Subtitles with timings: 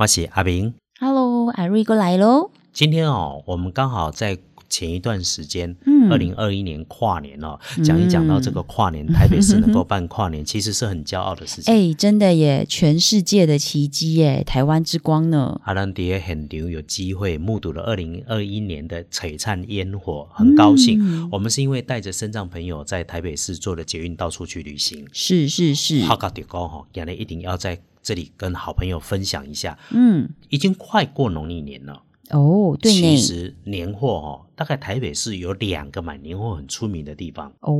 [0.00, 0.72] 我是阿明。
[0.98, 2.50] Hello，艾瑞过来喽。
[2.72, 11.74] 今天哦，我们刚好在前一段时间，嗯二零二一年跨年哦，讲一讲到这个跨年，台北市能够办跨年， 其实是很骄傲的事情。
[11.74, 15.60] 哎，真的耶，全世界的奇迹耶，台湾之光呢？
[15.66, 20.98] 阿兰迪很牛，有机会目睹了二零二一年的璀璨烟火，很高兴。
[20.98, 29.78] 嗯我们是因为带着身障朋友在台北市做了捷运到处去旅行，是是是，好高点高哈，原来一定要在这里跟好朋友分享一下。
[29.90, 37.52] 嗯，已经快过农历年了，哦，对其呢，实年货哦，大概台北市有两个买年货很出名的地方。
[37.60, 37.74] 哦，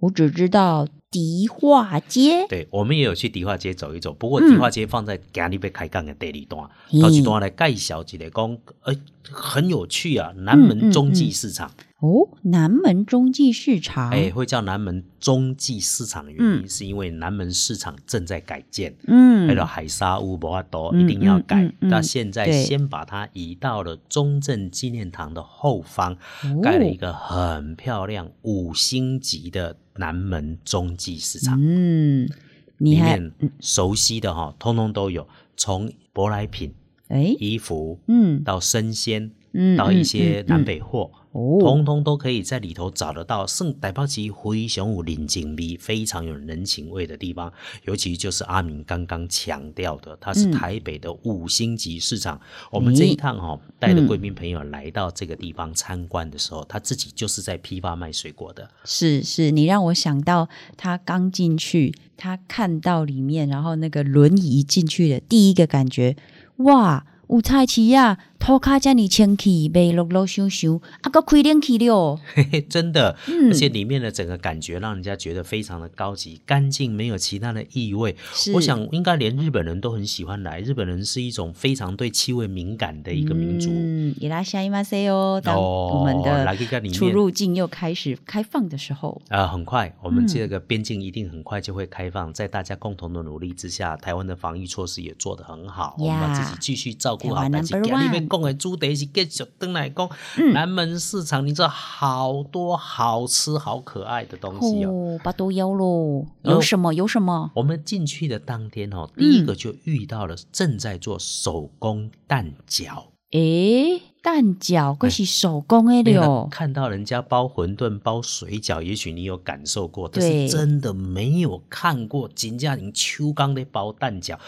[0.00, 4.50] 我只知道迪化街，对，我们也有去迪化街走一走，不过嗯。
[4.50, 7.00] 迪化街放在今日被开杠的第二段，嘿。
[7.00, 8.94] 到这段来介绍一个讲，呃，
[9.30, 11.70] 很有趣啊，南门中继市场，
[12.04, 16.68] 哦，南门中继市场，哎、会叫南门中继市场的原因，嗯。
[16.68, 18.94] 是因为南门市场正在改建。
[19.06, 21.62] 嗯，还有海沙屋博多嗯一定要改。
[21.62, 26.60] 嗯嗯，嗯那现在先把它移到了中正纪念堂的后方，哦。
[26.62, 32.28] 盖了一个很漂亮五星级的南门中继市场，嗯，
[32.76, 36.74] 你里还面熟悉的哈，通通都有，从舶来品、
[37.08, 38.42] 哎，衣服嗯。
[38.44, 41.10] 到生鲜，嗯，到一些嗯南北货。
[41.32, 47.52] 哦，通通都可以在里头找得到，圣台北市非常有人情味、非常有人情味的地方。
[47.86, 52.40] 尤其就是阿明刚刚强调的，它是嗯台北的五星级市场。
[52.70, 58.70] 我们这一趟哈、哦，带着贵宾朋友来到这个地方参观的时候，他自己就是在批发卖水果的。
[58.84, 66.16] 是是，你让我想到他刚进去，他看到里面，然后那个轮椅进去的第一个感觉，
[66.58, 78.14] 哇，五菜市啊，涂骹遮尼清气，卖绿绿香香，啊，个开冷气了，嘿嘿，真的，嗯而且里面的整个感觉让人家觉得非常的高级、干净，没有其他的异味。
[78.34, 80.60] 是我想应该连日本人都很喜欢来。
[80.60, 83.70] 日本人是一种非常对气味敏感的一个民族。
[83.72, 86.56] 嗯，伊拉下伊马塞哦，当哦我们的
[86.92, 92.30] 出入境又开始开放的时候，呃，很快，我们嗯这个边境一定很快就会开放。
[92.34, 95.96] 在大家共同的努力之下，台湾的防疫措施也做得很好。
[95.98, 97.42] 我们要自己继续照顾好。
[97.42, 100.08] 台湾讲的主题是继续登来讲，
[100.38, 104.90] 嗯南门市场，你知道好多好吃好可爱的东西哦。
[104.90, 107.50] 哦，把都腰喽，有什么有什么？
[107.54, 113.04] 我们进去的当天哦，第嗯一个就遇到了正在做手工蛋饺。
[113.34, 124.38] 诶，蛋饺可是手工的那个了，看到人家包馄饨、包水饺，也许你有感受过，但对是真的没有看过金家林秋刚的包蛋饺。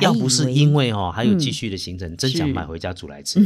[0.00, 3.40] 要不是因为哦还有嗯继续的行程，真想是买回家煮来吃。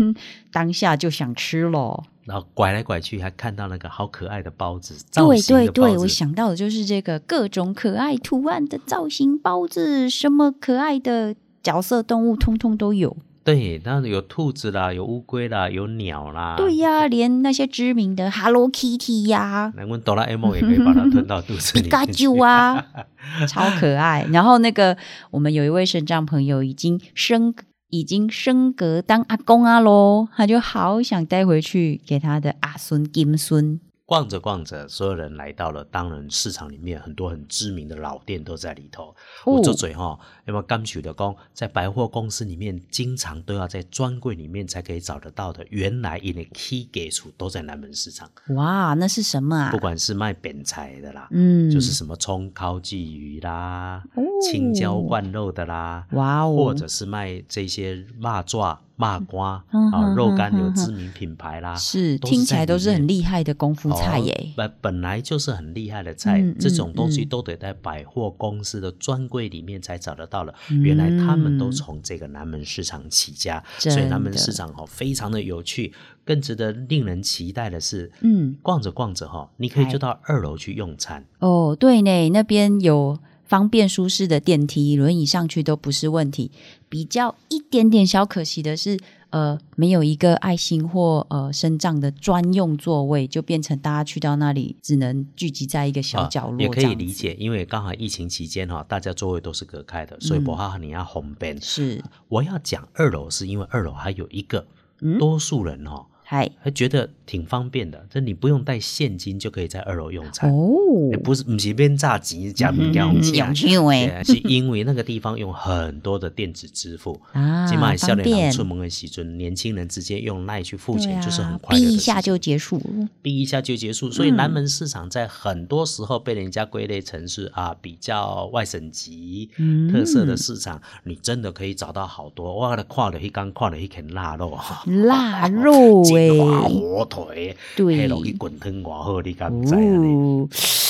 [0.50, 2.02] 当下就想吃了。
[2.24, 6.06] 然后拐来拐去，还看到那个好可爱的包子，造对对型的包对，我。
[6.06, 13.16] 想到的就是这个各种可爱图案的造型包子，什么可爱的角色动物，通通都有。
[13.44, 16.54] 对，那有兔子啦，有乌龟啦，有鸟啦。
[16.56, 22.24] 对呀、连那些知名的 Hello Kitty 呀、难怪哆啦 A 梦也可以把它吞到肚子里皮卡面去。
[22.24, 22.86] 丘啊，
[23.48, 24.24] 超可爱。
[24.32, 24.96] 然后那个
[25.30, 27.52] 我们有一位省长朋友已经升
[27.90, 33.80] 已经升格当阿公啊喽，他就好想带回去给他的阿孙金孙。
[34.12, 39.04] 逛着逛着，所有人来到了当然市场里面，很多很知名的老店都在里头。
[39.46, 49.78] 哦我做嘴哈，有没有感觉的工，在百货公司里面，经常都要在专柜里面才可以找得到的，原来因为 key 给处都在南门市场，哇，那是什么啊不？
[49.78, 64.32] 管是卖扁菜的啦，嗯，就是什么葱烤鲫鱼啦、哦青椒灌肉的啦，哇哦，或者是卖这些蚂蚱、蚂瓜嗯啊，哼肉干有知名品牌啦，是听起来都是很厉害的功夫菜耶。
[64.32, 70.54] 哦本本来就是很厉害的菜，嗯这种东西嗯都得在百货公司的专柜里面才找得到了。
[70.70, 75.92] 嗯原来他们都从这个南门市场起家，所以南门市场哦非常的有趣。
[76.24, 81.24] 更值得令人期待的是，嗯，逛着逛着哈，你可以哎就到二楼去用餐。
[81.40, 83.18] 哦，对呢，那边有
[83.52, 86.50] 方便舒适的电梯，轮椅上去都不是问题。
[86.88, 97.12] 比较一点点小可惜的是，呃，没有一个爱心或呃身障的专用座位，就变成大家去到那里只能聚集在一个小啊角落、也可以理。
[97.12, 101.60] 解，因为刚好疫情期间哈，大家座位都是隔开的，所以嗯不哈你要红边。
[101.60, 104.66] 是，我要讲二楼，是因为二楼还有一个
[105.02, 110.50] 嗯多数人哈嗨，还觉得挺方便的，这你不用带现金就可以在二楼用餐。
[110.50, 123.06] 哦，也不是，不是边炸鸡加物件用嗯钱是因为那个地方用很多的电子支付，啊，起码少方便年郎出门的时阵，年轻人直接用赖去付对钱，就是很啊，快逼一下就结束了。
[123.20, 124.10] 逼一下就结束。
[124.10, 132.56] 所以嗯南门市场在很多时候被人家归类成是啊比较外省级嗯特色的市场，你真的可以找到好多。
[132.56, 139.78] 哇的跨了一缸，跨了一啃腊肉，腊肉火腿，对黑落去滚汤偌好，你敢知啊？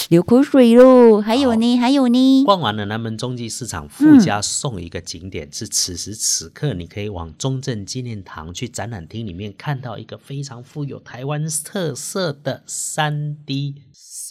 [0.08, 1.22] 流口水喽！
[1.22, 13.76] 还有呢，还有呢，逛完了南门中继市场，附加送一个景点，是此时此刻你可以往中正纪念堂去展览厅里面看到一个非常富有台湾特色的三 D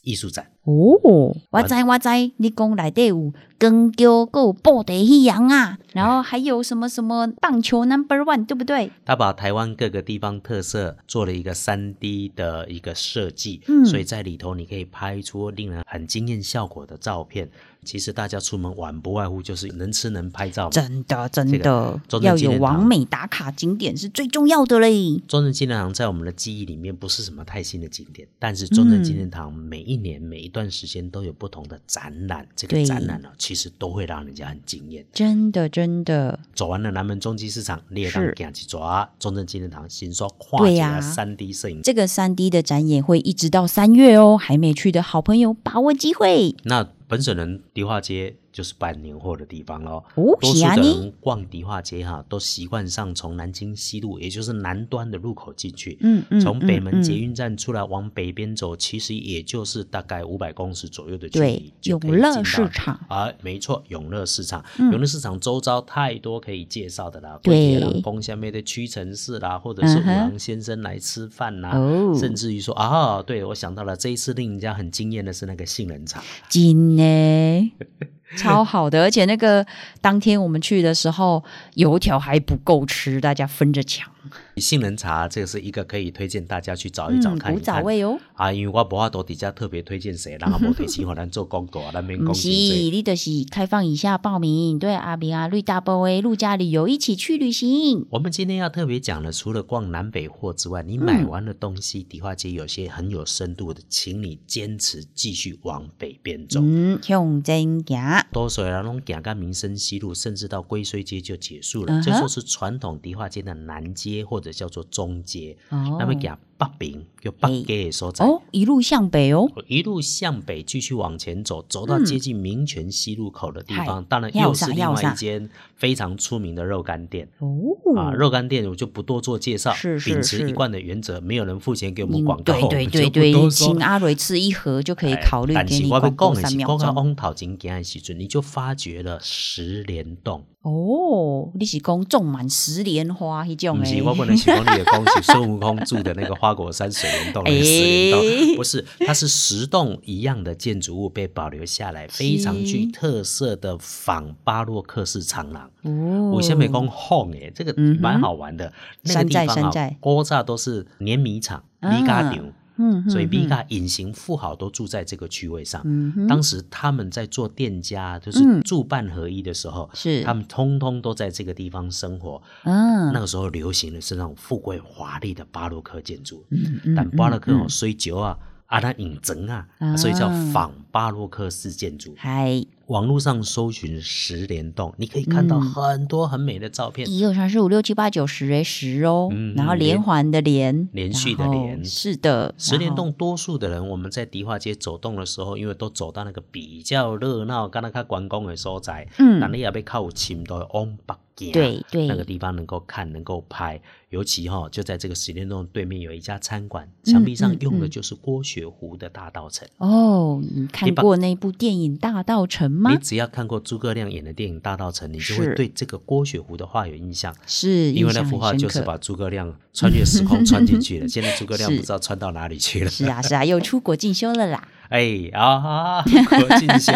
[0.03, 0.51] 艺术展。
[0.63, 8.91] 哦，我知我知，你讲内底有光桥，还有布袋戏洋啊，然后还有什么什么棒球 Number One，对不对？
[9.03, 17.49] 他把台湾各个地方特色做了一个三 D 的一个设计，嗯所以在里头你可以拍出令人很惊艳效果的照片。
[17.83, 20.69] 其实大家出门玩不外乎就是能吃能拍照。
[20.69, 25.17] 真的真这的个要有完美打卡景点是最重要的嘞。
[25.27, 35.03] 中正纪念堂在我们的记忆里面不是什么太新的景点，但是中正纪念堂每一年、每一段时间都有不同的展览，这个展览呢，其实都会让人家很惊艳。
[35.11, 41.81] 真的真的，走完了南门中基市场，你也当是行去抓中正纪念堂，先说跨界对呀的三 D 摄影。
[41.81, 50.03] 这个三 D 的展演会一直到三月哦，还没去的好朋友把握机会那本省人迪化街就是办年货的地方喽。
[50.15, 50.37] 哦。
[50.39, 55.97] 多数的人逛迪化街哈，都习惯上从南京西路，也就是南端的入口进去。
[56.01, 62.99] 嗯嗯，从北门捷嗯运站出来往北边走，其实也就是大概五百公尺左右的距离，对永乐市场。
[63.07, 64.91] 啊，没错，永乐市场，嗯。
[64.91, 72.17] 永乐市场周遭太多可以介绍的啦，对龟铁郎宫下面的屈臣氏啦，或者是五郎先生来吃饭啦，哦。
[72.17, 77.71] 甚至于说啊，对我想到了，这一次令人家很惊艳的是那个杏仁茶，金呢，
[78.37, 79.65] 超好的，而且那个
[80.01, 81.43] 当天我们去的时候，
[81.75, 84.10] 油条还不够吃，大家分着抢。
[84.57, 87.63] 杏仁茶这个是一个可以推荐大家去找一找嗯，古看一看。
[87.63, 88.19] 早味哦。
[88.33, 92.89] 啊，因为我无法度底下特别推荐谁，然后无推荐互咱做广告啊，咱免不是，讲真济。
[92.91, 98.05] 你就是开放以下报名，对阿明啊、绿大波 A、陆家旅游一起去旅行。
[98.11, 106.59] 我们今天要特别讲的，除了逛南北货之外，你嗯买完的东西，迪化街有些很有深度的，请你坚持继续往北边走。
[106.63, 108.25] 嗯，向真行。
[108.31, 115.55] 多数人拢行到民生西路，甚至到龟虽街就结束了，这就是传统迪化街的南街或者叫做中街。
[115.69, 118.23] 哦那么行北边有北街的所在。
[118.23, 119.49] 哦，一路向北哦。
[119.67, 127.27] 一路向北继续往前走，走到嗯接近民权西路口的地方，嗨当然又是另外一间非常出名的肉干店。
[127.39, 127.49] 哦
[127.97, 136.95] 啊，肉干店我就不多做介绍，是是是秉持一贯的原则，没有人付钱给我们嗯广告，对对对对，请阿蕊吃一盒就可以哎考虑给但是我要你广播讲的是，三秒讲到钟。
[136.95, 140.45] 往头前行的时阵，你就发觉了十莲洞。
[140.63, 144.01] 哦，你是讲种满十莲花那种不是，诶？
[144.03, 155.67] 我不能形容你的恭喜孙悟空住的那个花果山水帘洞， 那个十莲哎洞不是，它是十栋一样的建筑物被保留下来，非常具特色的仿巴洛克式长廊。
[155.81, 158.71] 哦，我先没讲红诶，这个蛮好玩的。
[159.01, 161.89] 那个山地方啊寨山寨，锅炸都是碾米厂、啊。
[161.89, 165.81] 米咖厂，嗯，所以嗯米咖隐形富豪都住在这个区位上。
[165.85, 168.61] 嗯当时他们在做店家，就是嗯。
[168.63, 170.23] 住办合一的时候，是。
[170.23, 172.41] 他们通通都在这个地方生活。
[172.63, 177.69] 嗯那个时候流行的是那种富贵华丽的巴洛克建筑，嗯嗯但巴洛克哦嗯。
[177.69, 178.37] 虽旧啊，
[178.67, 179.95] 啊它隐整啊，啊。
[179.97, 182.13] 所以叫仿巴洛克式建筑。
[182.17, 187.09] 嗨，网络上搜寻十联洞，你可以看到嗯很多很美的照片。
[187.09, 203.81] 一二三四五六七八九十诶，十哦，嗯然后连环的连，连续的然后连是的，十联然后洞多数的人，我们在迪化街走动的时候，因为都走到那个比较热闹、刚刚看关公的所在，嗯但你也被靠深度往北行，对对那个地方能够看、能够拍。
[204.09, 209.65] 尤其哈、就在这个十联洞对面有一家餐馆，嗯墙壁上用的就是郭雪湖的大道城。
[209.77, 212.97] 哦，你看过那部电影《大道城》吗你？
[212.97, 217.35] 只要看过诸葛亮演的电影《大道城》，你就会对这个郭雪湖的画有印象。
[217.45, 222.89] 是，因为那幅画就是把诸葛亮穿越时空穿进去了， 现在诸葛亮不知道穿到哪里去了。
[222.89, 224.67] 是啊是啊，又出国进修了啦。
[224.91, 226.91] 哎啊，国进修，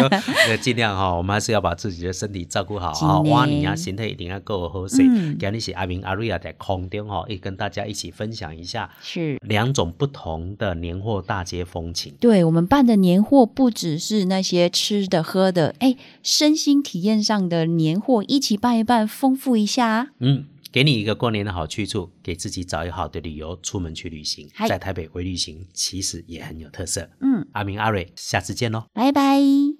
[0.48, 2.92] 那，尽量哈，我们还是要把自己的身体照顾好啊。
[2.92, 5.02] 真的哇，你啊，身体一定要够好势。
[5.02, 12.12] 嗯今日是阿明阿瑞亚在空中哈，也跟大家一起分享一下是两种不同的年货大街风情。
[12.20, 20.08] 对我们办的年货，不只是那些吃的喝的，哎，身心体验上的年货一起办一办，丰富一下。
[20.18, 20.44] 嗯，
[20.76, 24.46] 给你一个过年的好去处，给自己找一个好的理由出门去旅行。
[24.68, 27.08] 在台北微旅行其实也很有特色。
[27.22, 28.84] 嗯，阿明阿瑞，下次见喽。
[28.92, 29.40] 拜拜。